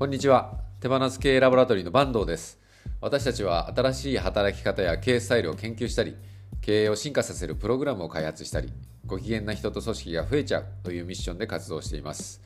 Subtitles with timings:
[0.00, 0.54] こんにちは。
[0.80, 2.58] 手放す経営ラボラトリーの坂東です。
[3.02, 6.16] 私たちは新しい働き方や経営スタイルを研究したり
[6.62, 8.72] 経営を進化させるプログラムを開発したり
[9.04, 12.40] ご機嫌な人と組織が増えちゃうというミッションで活動しています。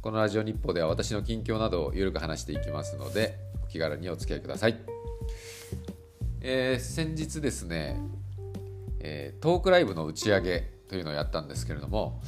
[0.00, 4.76] このラジオ日報では私の近況などをゆるく話していきますのでお気軽にお付き合いください、
[6.40, 8.00] えー、先日ですね、
[9.00, 12.22] えー、トークライブの打ち上げというのをやったんですけれども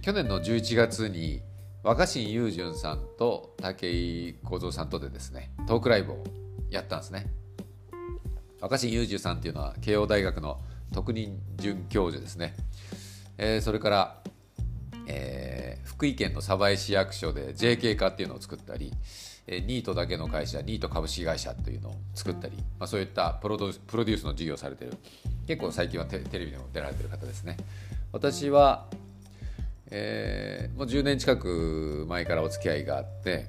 [0.00, 1.42] 去年の11月に
[1.86, 6.24] 若新雄純さんと武井幸三さんとでですねトークライブを
[6.68, 7.28] やったんですね。
[8.60, 10.60] 若新雄純さんっていうのは慶応大学の
[10.92, 12.56] 特任准教授ですね、
[13.38, 14.22] えー、それから、
[15.06, 18.92] えー、福井県の鯖江市役所で JK 化っていうのを作ったり、
[19.46, 24.94] え、ニートだけの会社ニート株式会社というのを作ったり、まあ、そういったプロデュースの事業をされてる
[25.46, 27.56] 結構最近はテレビでも出られてる方ですね。
[28.10, 28.88] 私は
[29.90, 33.46] えー、もう10年近く前からお付き合いがあって、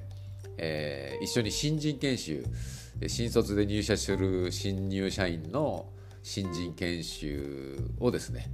[0.56, 2.44] えー、一緒に新人研修
[3.06, 5.86] 新卒で入社する新入社員の
[6.22, 8.50] 新人研修をですね、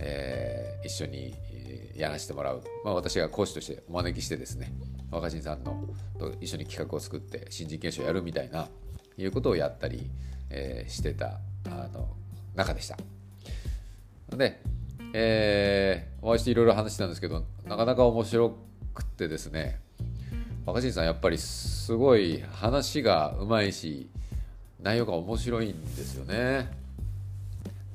[0.00, 1.34] えー、一緒に
[1.96, 4.72] やらせてもらう、まあ、私が講師としてお招きしてですね
[5.10, 5.84] 若新さんの
[6.18, 8.68] と一緒に企画を作って新人研修をやるみたいな
[9.16, 10.10] いうことをやったり、
[10.50, 12.08] えー、してたあの
[12.54, 12.96] 中でした。
[14.36, 14.60] で
[15.18, 18.54] えー、お会いしていろいろ話したんですけどなかなか面白
[18.92, 19.80] くてですね。
[20.66, 24.10] 若新さんやっぱりすごい話がうまいし
[24.82, 26.70] 内容が面白いんですよね。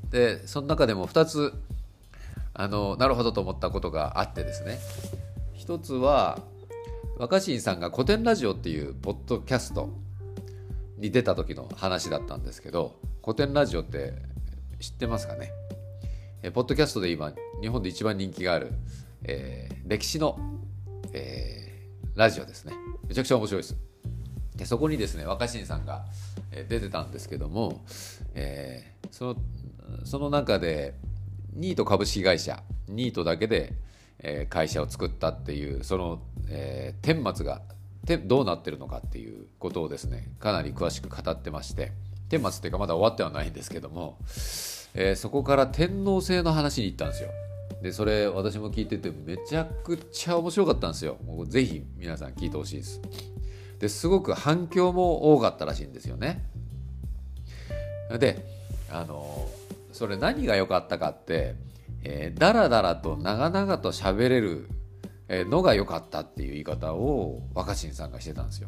[0.09, 1.53] でその中でも2つ
[2.55, 4.79] あのなるほどと思ったことがあってですね。
[5.53, 6.39] 一つは
[7.19, 9.89] 若新さんが古典ラジオっていうポッドキャスト
[10.97, 14.13] に出た時の話だったんですけど古典ラジオって
[14.79, 15.51] 知ってますかね？
[16.43, 18.73] えポッドキャストで今日本で一番人気がある、
[19.23, 20.39] えー、歴史の、
[21.13, 22.73] えー、ラジオですね。
[23.07, 23.77] めちゃくちゃ面白いです。
[24.55, 26.03] でそこにですね若新さんが、
[26.51, 27.85] え出てたんですけども、
[28.33, 29.35] えー、その
[30.03, 30.95] その中で
[31.53, 33.73] ニート株式会社ニートだけで、
[34.17, 37.61] え会社を作ったっていうその、えー、顛末が
[38.25, 41.91] どうなってるのかっていうことをですねかなり詳しく語ってまして
[42.31, 44.17] 顛末っていうかまだ終わってはないんですけども
[44.93, 47.29] えー、そこから天皇制の話に行ったんですよ。
[47.81, 51.17] でそれ私も聞いててめちゃくちゃ面白かったんですよ。
[51.25, 53.01] もうぜひ皆さん聞いてほしいです。
[53.79, 56.45] ですごく反響も多かったらしいんですよね。
[58.19, 58.45] で
[58.89, 59.47] あの
[59.93, 61.55] それ何が良かったかって、
[62.03, 64.69] えー、だらだらと長々と喋れる
[65.29, 68.67] のが良かったっていう言い方を若新さんがしてたんですよ。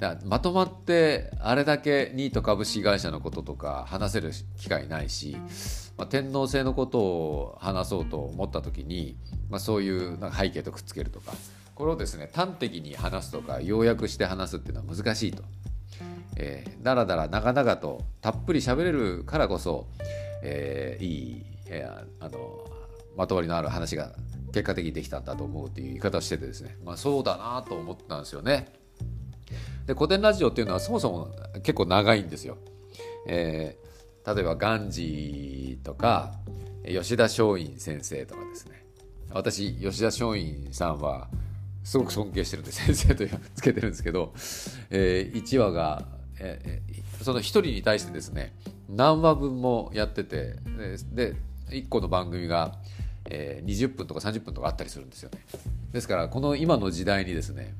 [0.00, 5.36] だまとまってあれだけニート株式会社のこととか話せる機会ないし、
[5.98, 9.16] まあ、天皇制のことを話そうと思った時に、
[9.50, 11.32] まあ、そういうなんか背景とくっつけるとか
[11.74, 15.44] これをですね端的に話すとか要約して話すっていうのは難しいと。
[16.36, 19.86] えー、だらだら長々とたっぷり喋れるからこそ、
[20.42, 22.64] えー、いい、えー、あの
[23.16, 24.12] まとまりのある話が
[24.52, 28.79] 結果的にできたんだと思うっていう言い方をしててですね、まあ、そうだなと思ったんですよね。
[29.90, 31.34] で古典ラジオっていうのはそもそも
[31.64, 32.58] 結構長いんですよ。
[33.26, 36.32] えー、例えばガンジーとか
[36.86, 38.84] 吉田松陰先生とかですね
[39.32, 41.28] 私吉田松陰さんは
[41.82, 43.24] すごく尊敬してるんで先生と
[43.56, 44.32] つけてるんですけど、
[44.90, 46.04] えー、1話が、
[46.38, 48.54] えー、その1人に対してですね
[48.88, 50.54] 何話分もやってて
[51.12, 51.34] で
[51.68, 52.76] 1個の番組が、
[53.24, 55.40] えー、20分とか30分とかあったりするんですよね
[55.92, 57.74] ですからこの今の時代にですね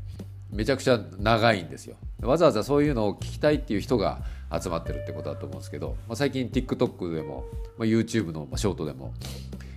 [0.52, 1.96] めちゃくちゃ長いんですよ。
[2.22, 7.44] わざわざそういうのを聞きたいっていう人が集まってるってことだと思うんですけど、まあ、最近 TikTok でも、
[7.78, 9.14] まあ、YouTube のショートでも、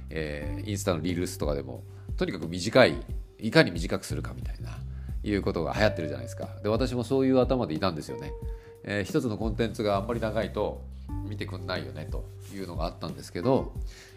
[0.09, 1.83] えー、インスタのリールスとかでも
[2.17, 2.95] とにかく短い
[3.39, 4.77] いかに短くするかみたいな
[5.23, 6.49] いうことが流行ってるじゃないですか。
[6.63, 8.31] で私もそういう頭でいたんですよね、
[8.83, 10.81] えー、一つのコンテンツがあんまり長いと
[11.27, 13.73] 見てくんないよねというのがあったんですけど、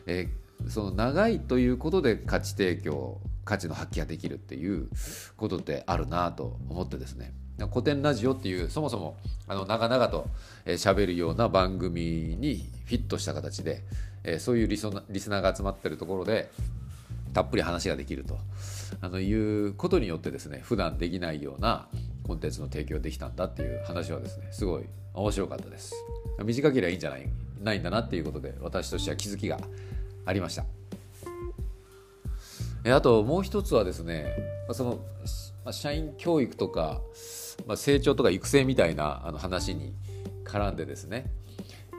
[0.06, 4.88] えー、その長いということで価値提供価値の発揮ができるっていう
[5.36, 7.32] ことってあるなと思ってですね。
[7.70, 9.16] 古典ラジオっていうそもそも
[9.48, 10.28] あの長々と
[10.66, 13.82] 喋、るような番組にフィットした形で、
[14.24, 16.50] え、そういうリスナーが集まってるところで
[17.32, 18.36] たっぷり話ができると。
[19.00, 21.88] あのいうことによってですね普段できないような
[22.24, 25.94] コンテンツの提供できたんだっていう話はですねすごい面白かったです。
[26.44, 27.28] 短ければいいんじゃない
[27.62, 29.58] ないんだなっていうことで私としては気づきが
[30.24, 30.85] ありました。
[32.92, 34.36] あともう一つはですね
[34.72, 37.00] その社員教育とか
[37.66, 39.94] ま成長とか育成みたいなあの話に
[40.44, 41.26] 絡んでですね、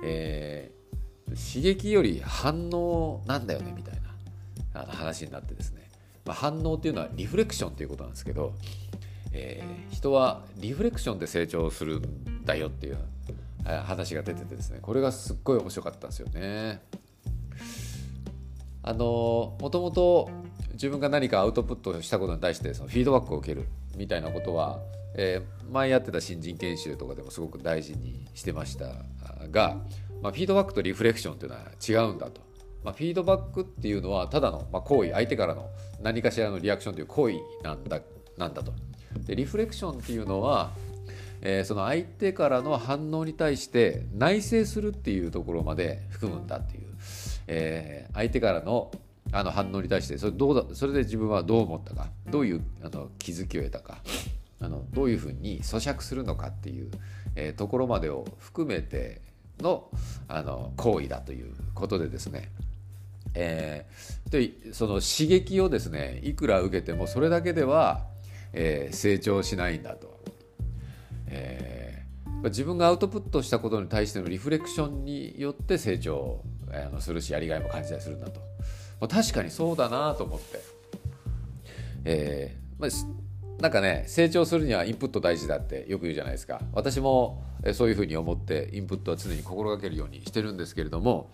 [0.04, 3.96] えー、刺激より反応なんだよねみたい
[4.74, 5.90] なあの話になってですね、
[6.26, 8.54] まあ、反応っていうのはリフレクションっていうことなんですけど、
[9.34, 12.98] えー、人はリフレクションで成長するんだよっていう
[13.66, 16.82] 話が出ててですねこれがすっごい面白かったんですよね。
[18.84, 20.30] あのもともと
[20.78, 24.80] 自分が何かアウトプットしたことに対してそのフィードバックを受けるみたいなことは、
[25.16, 28.86] えー、前やってた新人研修とかでもすごく大事にしてました
[29.50, 29.78] が、
[30.22, 32.42] まあ、フィードバックとリフレクションっていうのは違うんだと。
[32.84, 35.68] まあ、フィードバックっていうのはただの、まあ、行為相手からの
[36.02, 38.00] 何かしらのリアクションという行為なんだ
[38.38, 38.72] なんだと。
[39.26, 40.72] でリフレクションっていうのは、
[41.42, 46.84] えー、その相手からの反応に対して内省するっていうところまで含むんだっていう、
[47.48, 48.92] えー、相手からの
[49.32, 54.00] あの反応に対してそれどうだそれで自分はどう思ったかどういうあの気づきを得たか
[54.62, 56.92] あのどういうふうに咀嚼するのかっていう、
[57.36, 59.22] えー、ところまでを含めて
[59.60, 59.90] の
[60.28, 62.50] あの行為だということでですね。
[63.34, 68.06] えー、でその刺激をですねいくら受けてもそれだけでは、
[68.54, 70.20] えー、成長しないんだと、
[71.28, 76.42] えー、自分がアウトプットしたことに対してのリフレクションによって成長
[76.72, 78.42] あのするしやりがいも感じたりするんだと、
[79.00, 80.60] まあ、確かにそうだなと思って、
[82.06, 86.62] えーまあ、なんかね成長するにはインプット大事だってよく言うじゃないですか。
[86.74, 91.32] 私もそういうふうに思ってインプットは常に心がけるようにしてるんですけれども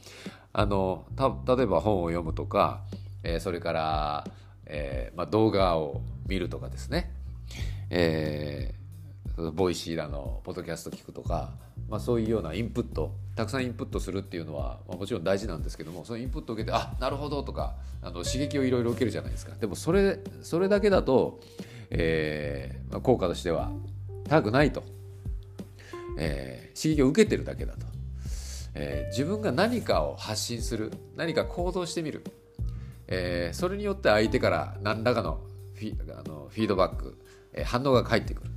[0.54, 2.82] あの例えば本を読むとか、
[3.24, 4.28] えー、それから、
[4.66, 7.12] えーまあ、動画を見るとかですね、
[7.90, 8.83] えー、
[9.54, 11.54] ボイシーだのポッドキャスト聞くとか、
[11.90, 19.54] まあ、そういうようなインプットたくさんインプットするっていうのは、まあ、もちろん大事なんですけどもそのインプットを受けてあなるほどとかあの刺激をいろいろ受けるじゃないですか。
[19.60, 21.40] でもそれそれだけだと、
[21.90, 23.72] えーまあ、効果としては
[24.30, 24.84] 高くないと、
[26.18, 27.88] えー、刺激を受けてるだけだと。
[28.76, 32.24] えー、自分が何かを発信する何か行動してみる、
[33.08, 35.42] えー、それによって相手から何らかの
[35.76, 37.16] フィあのフィードバック、
[37.54, 38.50] えー、反応が返ってくる。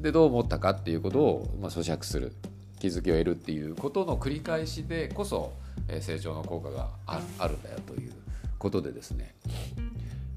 [0.00, 2.32] でどう思ったかっていうことを、まあ、咀嚼する
[2.78, 5.52] 気づきを得るっていうことの繰り返しでこそ、
[5.88, 8.12] えー、成長の効果がああるんだよという
[8.58, 9.34] ことでですね、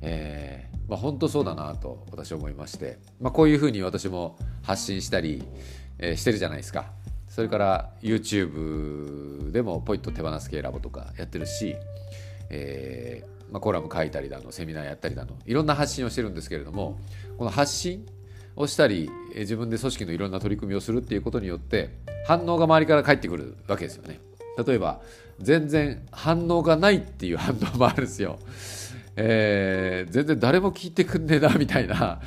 [0.02, 5.44] えーまあ、本当そうだなと私は思いまして、まあ、こういうふうに私も発信したり、
[6.00, 6.92] えー、してるじゃないですか。
[7.28, 11.78] それから YouTube でもポイッと手放す系ラボとかやってるし、
[12.50, 17.00] えーまあ、コラム書いたりだのセミナーやったりだのいろんな発信をしてるんですけれども
[17.38, 18.06] この発信
[18.56, 21.90] をしたり自分で組織のいろんな取り組みをするっていうことによって
[22.26, 24.20] 反応が周りから返ってくるわけですよね。
[24.66, 25.02] 例えば
[25.40, 28.38] 全然反応がないっていう反応もあるんですよ。
[29.16, 32.22] えー、全然誰も聞いてくんねえなみたいな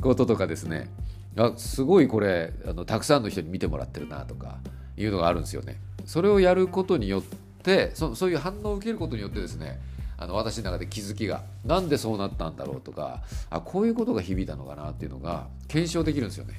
[0.00, 0.90] こととかですね
[1.38, 4.58] あすごいこれあのたくさんの人に見てもらってるなとか
[4.98, 5.78] いうのがあるんですよね。
[6.04, 7.22] それをやることによっ
[7.62, 9.80] てそそういう反応を受けることによってですね
[10.18, 16.54] あの私の中で気づきがなんでそうなったんだろうとかあこういうことが響いたのかなっていうのが検証できるんですよね。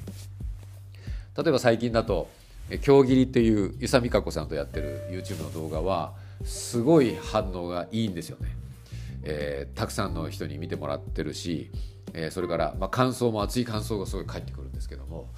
[1.36, 2.28] 例えば最近だと
[2.82, 6.14] 「京切り」っていう遊佐美香子さんとやってる YouTube の動画は
[6.44, 8.56] すごい反応がいいんですよね。
[9.22, 11.70] えー、たくさんの人に見てもらってるし
[12.14, 15.28] えー、それから、まあ、感想も熱い感想がすごい返ってくるんですけども、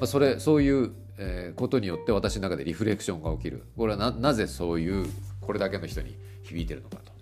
[0.00, 5.06] まあ、それそういう、え、ことによって私の中でリフレクションが起きるこれはななぜそういう
[5.40, 7.15] これだけの人に響いてるのかと。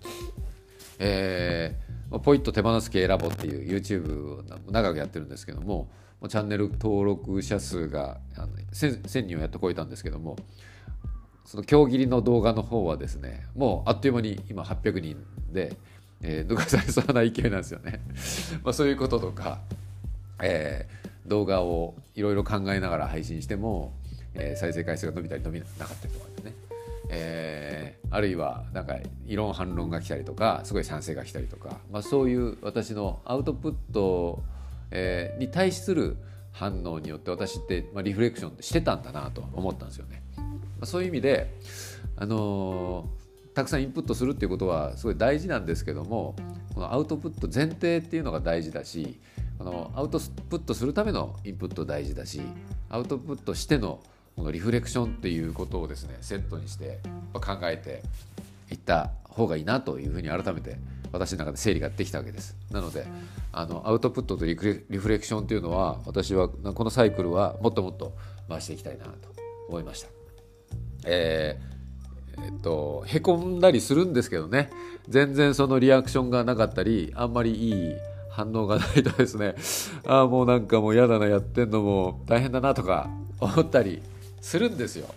[0.99, 5.89] えー、ポイッと手放す系ラボっていう YouTube を長くやってるんですけども
[6.27, 10.37] チャンネル登録者数があの 1000, 人をやっと超えたんですけども
[11.45, 15.75] その今日切りの動画の方はですねもうあっという間に今800人で
[16.21, 18.01] えー、抜かされそうな勢いなんですよね。
[18.63, 19.61] まあそういうこととか、
[20.41, 23.93] えー、動画をいろいろ考えながら配信しても、
[24.33, 26.53] えー、再生回数が伸びたり伸びなかったりとかですね。
[27.09, 34.43] えー、あるいはなんか異論反論が来たりとかすごい賛成が来たりとか、まあ、そういう私のアウトプット、
[34.91, 36.17] えー、に対する
[36.51, 40.23] 反応によって私って、まあ、リフレクションしてたんだなと思ったんですよね。
[40.37, 40.43] ま
[40.81, 41.53] あ、そういう意味で、
[42.15, 46.35] あのーたくさんインプットするっていうことはすごい大事なんですけども
[46.73, 49.17] このアウトプット前提っていうのが大事だし
[49.57, 52.41] このアウトプットするためのインプット大事だし
[52.89, 54.01] アウトプットしての
[54.35, 56.99] このリフレクションっていうことをですねセットにして
[57.33, 58.03] 考えて
[58.71, 60.77] いった方がいいなというふうに改めて
[61.11, 63.05] 私の中で整理ができたわけですなので
[63.51, 68.13] あのアウトプットとリフレクションっていうのは私はこのサイクルはもっともっと
[68.49, 69.11] 回していきたいなと
[69.69, 70.09] 思いました。
[71.05, 71.75] えー
[72.43, 74.69] えっと、へこんだりするんですけどね
[75.07, 77.95] 全然そのリアクションがなかったりあんまりいい
[78.29, 79.55] 反応がないとですね
[80.05, 84.01] ああもうなんかもう嫌だなやってんのも大変だなとか思ったり
[84.45, 85.07] するんですよ。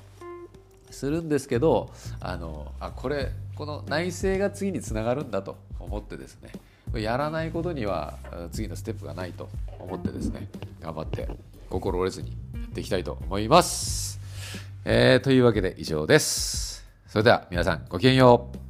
[0.90, 6.50] するんですけどあのあこれこの内政が次につながるんだと思ってですね。
[6.94, 8.16] やらないことには
[8.52, 10.48] 次のステップがないと思ってですね。
[10.80, 11.28] 頑張って
[11.68, 14.18] 心折れずにやっていきたいと思います、
[14.86, 16.88] えー、というわけで以上です。
[17.06, 18.67] それでは皆さんごきげんよう。